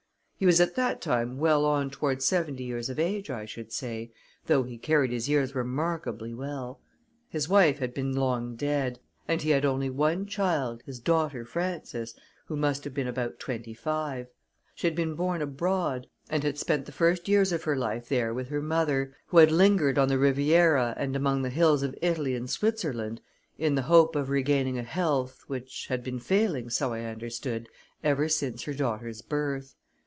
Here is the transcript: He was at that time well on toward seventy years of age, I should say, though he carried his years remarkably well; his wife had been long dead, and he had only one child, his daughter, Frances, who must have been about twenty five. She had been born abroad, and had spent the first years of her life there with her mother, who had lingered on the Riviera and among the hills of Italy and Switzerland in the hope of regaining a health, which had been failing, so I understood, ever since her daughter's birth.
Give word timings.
He 0.35 0.47
was 0.47 0.59
at 0.59 0.73
that 0.73 1.01
time 1.01 1.37
well 1.37 1.65
on 1.65 1.91
toward 1.91 2.23
seventy 2.23 2.63
years 2.63 2.89
of 2.89 2.97
age, 2.97 3.29
I 3.29 3.45
should 3.45 3.71
say, 3.71 4.11
though 4.47 4.63
he 4.63 4.79
carried 4.79 5.11
his 5.11 5.29
years 5.29 5.53
remarkably 5.53 6.33
well; 6.33 6.81
his 7.29 7.47
wife 7.47 7.77
had 7.77 7.93
been 7.93 8.13
long 8.15 8.55
dead, 8.55 8.99
and 9.27 9.39
he 9.39 9.51
had 9.51 9.65
only 9.65 9.91
one 9.91 10.25
child, 10.25 10.81
his 10.87 10.99
daughter, 10.99 11.45
Frances, 11.45 12.15
who 12.47 12.55
must 12.55 12.83
have 12.85 12.93
been 12.95 13.05
about 13.05 13.37
twenty 13.37 13.75
five. 13.75 14.29
She 14.73 14.87
had 14.87 14.95
been 14.95 15.13
born 15.13 15.43
abroad, 15.43 16.07
and 16.27 16.43
had 16.43 16.57
spent 16.57 16.87
the 16.87 16.91
first 16.91 17.27
years 17.27 17.51
of 17.51 17.65
her 17.65 17.75
life 17.75 18.09
there 18.09 18.33
with 18.33 18.47
her 18.49 18.63
mother, 18.63 19.13
who 19.27 19.37
had 19.37 19.51
lingered 19.51 19.99
on 19.99 20.07
the 20.07 20.17
Riviera 20.17 20.95
and 20.97 21.15
among 21.15 21.43
the 21.43 21.51
hills 21.51 21.83
of 21.83 21.95
Italy 22.01 22.33
and 22.33 22.49
Switzerland 22.49 23.21
in 23.59 23.75
the 23.75 23.83
hope 23.83 24.15
of 24.15 24.31
regaining 24.31 24.79
a 24.79 24.81
health, 24.81 25.43
which 25.45 25.85
had 25.89 26.03
been 26.03 26.17
failing, 26.19 26.67
so 26.71 26.93
I 26.93 27.01
understood, 27.01 27.69
ever 28.03 28.27
since 28.27 28.63
her 28.63 28.73
daughter's 28.73 29.21
birth. 29.21 29.75